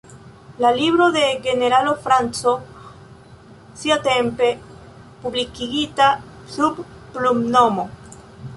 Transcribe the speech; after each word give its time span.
La 0.57 0.71
libro 0.71 1.11
de 1.11 1.39
generalo 1.43 1.95
Franco, 1.95 2.53
siatempe 3.81 4.49
publikigita 5.27 6.11
sub 6.55 6.81
plumnomo. 7.13 7.87